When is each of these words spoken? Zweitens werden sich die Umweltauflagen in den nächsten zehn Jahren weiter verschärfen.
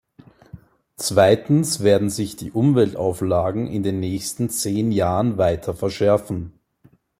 Zweitens 0.97 1.81
werden 1.81 2.09
sich 2.09 2.35
die 2.35 2.49
Umweltauflagen 2.51 3.67
in 3.67 3.83
den 3.83 3.99
nächsten 3.99 4.49
zehn 4.49 4.91
Jahren 4.91 5.37
weiter 5.37 5.75
verschärfen. 5.75 6.53